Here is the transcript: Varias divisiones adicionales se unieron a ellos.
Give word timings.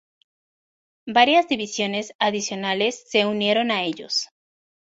Varias 1.05 1.47
divisiones 1.47 2.13
adicionales 2.17 3.03
se 3.07 3.27
unieron 3.27 3.69
a 3.69 3.83
ellos. 3.83 4.29